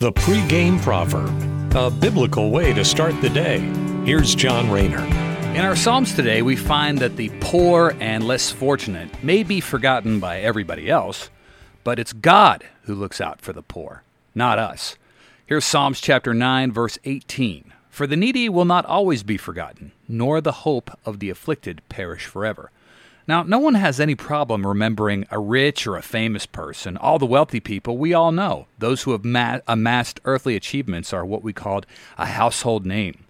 The 0.00 0.12
pregame 0.12 0.80
proverb, 0.80 1.74
a 1.74 1.90
biblical 1.90 2.52
way 2.52 2.72
to 2.72 2.84
start 2.84 3.20
the 3.20 3.28
day. 3.28 3.58
Here's 4.04 4.32
John 4.32 4.70
Rayner. 4.70 5.04
In 5.56 5.64
our 5.64 5.74
Psalms 5.74 6.14
today, 6.14 6.40
we 6.40 6.54
find 6.54 6.98
that 6.98 7.16
the 7.16 7.32
poor 7.40 7.96
and 7.98 8.22
less 8.22 8.48
fortunate 8.48 9.24
may 9.24 9.42
be 9.42 9.60
forgotten 9.60 10.20
by 10.20 10.38
everybody 10.38 10.88
else, 10.88 11.30
but 11.82 11.98
it's 11.98 12.12
God 12.12 12.64
who 12.82 12.94
looks 12.94 13.20
out 13.20 13.40
for 13.40 13.52
the 13.52 13.60
poor, 13.60 14.04
not 14.36 14.56
us. 14.60 14.96
Here's 15.46 15.64
Psalms 15.64 16.00
chapter 16.00 16.32
9, 16.32 16.70
verse 16.70 17.00
18. 17.04 17.72
For 17.90 18.06
the 18.06 18.14
needy 18.16 18.48
will 18.48 18.64
not 18.64 18.86
always 18.86 19.24
be 19.24 19.36
forgotten, 19.36 19.90
nor 20.06 20.40
the 20.40 20.62
hope 20.62 20.96
of 21.04 21.18
the 21.18 21.28
afflicted 21.28 21.82
perish 21.88 22.24
forever. 22.24 22.70
Now, 23.28 23.42
no 23.42 23.58
one 23.58 23.74
has 23.74 24.00
any 24.00 24.14
problem 24.14 24.66
remembering 24.66 25.26
a 25.30 25.38
rich 25.38 25.86
or 25.86 25.98
a 25.98 26.02
famous 26.02 26.46
person. 26.46 26.96
All 26.96 27.18
the 27.18 27.26
wealthy 27.26 27.60
people 27.60 27.98
we 27.98 28.14
all 28.14 28.32
know. 28.32 28.68
Those 28.78 29.02
who 29.02 29.12
have 29.12 29.22
ma- 29.22 29.58
amassed 29.68 30.18
earthly 30.24 30.56
achievements 30.56 31.12
are 31.12 31.26
what 31.26 31.42
we 31.42 31.52
called 31.52 31.84
a 32.16 32.24
household 32.24 32.86
name. 32.86 33.24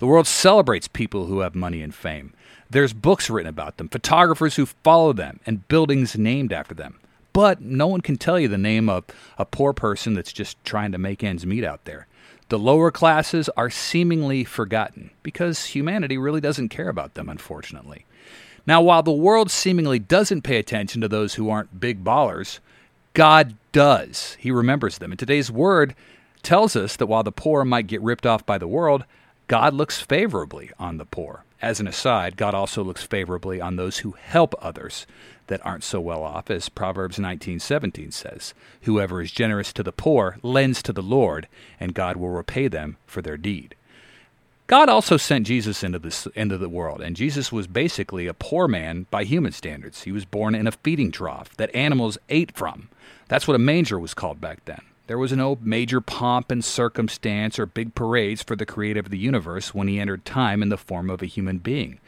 The 0.00 0.08
world 0.08 0.26
celebrates 0.26 0.88
people 0.88 1.26
who 1.26 1.38
have 1.38 1.54
money 1.54 1.82
and 1.82 1.94
fame. 1.94 2.34
There's 2.68 2.92
books 2.92 3.30
written 3.30 3.48
about 3.48 3.76
them, 3.76 3.88
photographers 3.88 4.56
who 4.56 4.66
follow 4.66 5.12
them, 5.12 5.38
and 5.46 5.68
buildings 5.68 6.18
named 6.18 6.52
after 6.52 6.74
them. 6.74 6.98
But 7.32 7.60
no 7.60 7.86
one 7.86 8.00
can 8.00 8.16
tell 8.16 8.40
you 8.40 8.48
the 8.48 8.58
name 8.58 8.88
of 8.88 9.04
a 9.38 9.44
poor 9.44 9.72
person 9.72 10.14
that's 10.14 10.32
just 10.32 10.62
trying 10.64 10.90
to 10.90 10.98
make 10.98 11.22
ends 11.22 11.46
meet 11.46 11.62
out 11.62 11.84
there. 11.84 12.08
The 12.48 12.58
lower 12.58 12.90
classes 12.90 13.48
are 13.56 13.70
seemingly 13.70 14.42
forgotten 14.42 15.10
because 15.22 15.66
humanity 15.66 16.18
really 16.18 16.40
doesn't 16.40 16.70
care 16.70 16.88
about 16.88 17.14
them, 17.14 17.28
unfortunately. 17.28 18.04
Now, 18.66 18.80
while 18.80 19.02
the 19.02 19.12
world 19.12 19.50
seemingly 19.50 19.98
doesn't 19.98 20.42
pay 20.42 20.56
attention 20.56 21.00
to 21.00 21.08
those 21.08 21.34
who 21.34 21.50
aren't 21.50 21.80
big 21.80 22.02
ballers, 22.02 22.60
God 23.12 23.56
does. 23.72 24.36
He 24.40 24.50
remembers 24.50 24.98
them. 24.98 25.12
And 25.12 25.18
today's 25.18 25.50
word 25.50 25.94
tells 26.42 26.74
us 26.74 26.96
that 26.96 27.06
while 27.06 27.22
the 27.22 27.32
poor 27.32 27.64
might 27.64 27.86
get 27.86 28.02
ripped 28.02 28.26
off 28.26 28.46
by 28.46 28.58
the 28.58 28.68
world, 28.68 29.04
God 29.48 29.74
looks 29.74 30.00
favorably 30.00 30.70
on 30.78 30.96
the 30.96 31.04
poor. 31.04 31.44
As 31.60 31.80
an 31.80 31.86
aside, 31.86 32.36
God 32.36 32.54
also 32.54 32.82
looks 32.82 33.02
favorably 33.02 33.60
on 33.60 33.76
those 33.76 33.98
who 33.98 34.12
help 34.12 34.54
others 34.60 35.06
that 35.46 35.64
aren't 35.64 35.84
so 35.84 36.00
well 36.00 36.22
off, 36.22 36.50
as 36.50 36.68
Proverbs 36.68 37.18
19:17 37.18 38.10
says, 38.10 38.54
"Whoever 38.82 39.20
is 39.20 39.30
generous 39.30 39.72
to 39.74 39.82
the 39.82 39.92
poor 39.92 40.38
lends 40.42 40.82
to 40.82 40.92
the 40.92 41.02
Lord, 41.02 41.48
and 41.78 41.94
God 41.94 42.16
will 42.16 42.30
repay 42.30 42.68
them 42.68 42.96
for 43.06 43.20
their 43.20 43.36
deed." 43.36 43.74
God 44.66 44.88
also 44.88 45.18
sent 45.18 45.46
Jesus 45.46 45.82
into 45.82 45.98
this 45.98 46.26
into 46.34 46.56
the 46.56 46.70
world, 46.70 47.02
and 47.02 47.14
Jesus 47.14 47.52
was 47.52 47.66
basically 47.66 48.26
a 48.26 48.34
poor 48.34 48.66
man 48.66 49.06
by 49.10 49.24
human 49.24 49.52
standards. 49.52 50.04
He 50.04 50.12
was 50.12 50.24
born 50.24 50.54
in 50.54 50.66
a 50.66 50.72
feeding 50.72 51.10
trough 51.10 51.54
that 51.58 51.74
animals 51.74 52.16
ate 52.30 52.56
from. 52.56 52.88
That's 53.28 53.46
what 53.46 53.56
a 53.56 53.58
manger 53.58 53.98
was 53.98 54.14
called 54.14 54.40
back 54.40 54.64
then. 54.64 54.80
There 55.06 55.18
was 55.18 55.32
no 55.32 55.58
major 55.60 56.00
pomp 56.00 56.50
and 56.50 56.64
circumstance 56.64 57.58
or 57.58 57.66
big 57.66 57.94
parades 57.94 58.42
for 58.42 58.56
the 58.56 58.64
creator 58.64 59.00
of 59.00 59.10
the 59.10 59.18
universe 59.18 59.74
when 59.74 59.86
he 59.86 60.00
entered 60.00 60.24
time 60.24 60.62
in 60.62 60.70
the 60.70 60.78
form 60.78 61.10
of 61.10 61.20
a 61.20 61.26
human 61.26 61.58
being. 61.58 62.00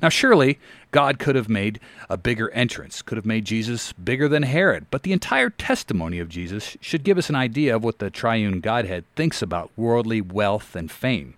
Now, 0.00 0.08
surely, 0.08 0.60
God 0.92 1.18
could 1.18 1.34
have 1.34 1.48
made 1.48 1.80
a 2.08 2.16
bigger 2.16 2.50
entrance, 2.50 3.02
could 3.02 3.16
have 3.16 3.26
made 3.26 3.44
Jesus 3.44 3.92
bigger 3.92 4.28
than 4.28 4.44
Herod, 4.44 4.86
but 4.92 5.02
the 5.02 5.12
entire 5.12 5.50
testimony 5.50 6.20
of 6.20 6.28
Jesus 6.28 6.76
should 6.80 7.02
give 7.02 7.18
us 7.18 7.28
an 7.28 7.34
idea 7.34 7.74
of 7.74 7.82
what 7.82 7.98
the 7.98 8.08
triune 8.08 8.60
Godhead 8.60 9.04
thinks 9.16 9.42
about 9.42 9.72
worldly 9.76 10.20
wealth 10.20 10.76
and 10.76 10.92
fame. 10.92 11.34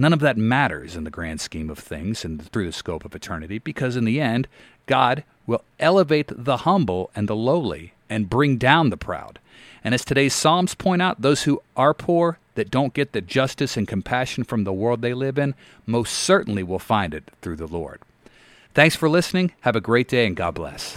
None 0.00 0.14
of 0.14 0.20
that 0.20 0.38
matters 0.38 0.96
in 0.96 1.04
the 1.04 1.10
grand 1.10 1.42
scheme 1.42 1.68
of 1.68 1.78
things 1.78 2.24
and 2.24 2.40
through 2.40 2.64
the 2.64 2.72
scope 2.72 3.04
of 3.04 3.14
eternity, 3.14 3.58
because 3.58 3.96
in 3.96 4.06
the 4.06 4.18
end, 4.18 4.48
God 4.86 5.24
will 5.46 5.62
elevate 5.78 6.32
the 6.34 6.56
humble 6.56 7.10
and 7.14 7.28
the 7.28 7.36
lowly 7.36 7.92
and 8.08 8.30
bring 8.30 8.56
down 8.56 8.88
the 8.88 8.96
proud. 8.96 9.38
And 9.84 9.92
as 9.92 10.02
today's 10.02 10.32
Psalms 10.32 10.74
point 10.74 11.02
out, 11.02 11.20
those 11.20 11.42
who 11.42 11.60
are 11.76 11.92
poor, 11.92 12.38
that 12.54 12.70
don't 12.70 12.94
get 12.94 13.12
the 13.12 13.20
justice 13.20 13.76
and 13.76 13.86
compassion 13.86 14.42
from 14.42 14.64
the 14.64 14.72
world 14.72 15.02
they 15.02 15.12
live 15.12 15.36
in, 15.38 15.54
most 15.84 16.14
certainly 16.14 16.62
will 16.62 16.78
find 16.78 17.12
it 17.12 17.30
through 17.42 17.56
the 17.56 17.66
Lord. 17.66 18.00
Thanks 18.72 18.96
for 18.96 19.10
listening. 19.10 19.52
Have 19.60 19.76
a 19.76 19.82
great 19.82 20.08
day 20.08 20.24
and 20.24 20.34
God 20.34 20.54
bless. 20.54 20.96